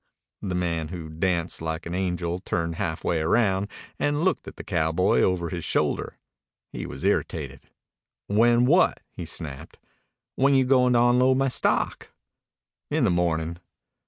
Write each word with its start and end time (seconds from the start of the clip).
The 0.41 0.55
man 0.55 0.87
who 0.87 1.09
danced 1.09 1.61
like 1.61 1.85
an 1.85 1.93
angel 1.93 2.39
turned 2.39 2.77
halfway 2.77 3.21
round, 3.21 3.67
and 3.99 4.23
looked 4.23 4.47
at 4.47 4.55
the 4.55 4.63
cowboy 4.63 5.21
over 5.21 5.49
his 5.49 5.63
shoulder. 5.63 6.17
He 6.73 6.87
was 6.87 7.03
irritated. 7.03 7.65
"When 8.25 8.65
what?" 8.65 8.99
he 9.11 9.25
snapped. 9.27 9.77
"When 10.35 10.55
you 10.55 10.65
goin' 10.65 10.93
to 10.93 10.99
onload 10.99 11.37
my 11.37 11.49
stock?" 11.49 12.09
"In 12.89 13.03
the 13.03 13.11
morning." 13.11 13.57